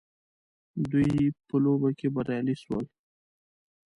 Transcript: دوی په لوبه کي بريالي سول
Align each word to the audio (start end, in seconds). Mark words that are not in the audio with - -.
دوی 0.91 1.09
په 1.47 1.55
لوبه 1.63 1.89
کي 1.99 2.07
بريالي 2.15 2.55
سول 2.63 2.85